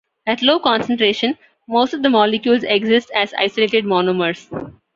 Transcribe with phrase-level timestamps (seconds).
[0.25, 4.49] At low concentration, most of the molecules exist as isolated monomers.